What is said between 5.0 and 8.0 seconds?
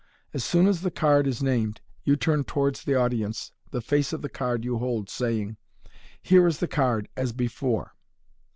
saying," Here is the card, as before."